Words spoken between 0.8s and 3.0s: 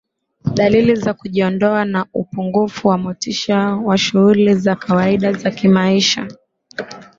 za kujiondoa na upungufu wa